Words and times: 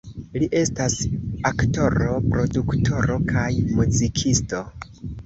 Li 0.43 0.45
estas 0.59 0.93
aktoro, 1.49 2.07
produktoro 2.29 3.19
kaj 3.33 3.45
muzikisto. 3.77 4.65